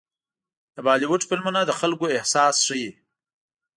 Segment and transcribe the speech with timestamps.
[0.75, 2.89] د بالیووډ فلمونه د خلکو احساس ښيي.